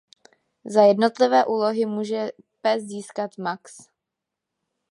[0.65, 2.29] Za jednotlivé úlohy může
[2.61, 3.89] pes získat max.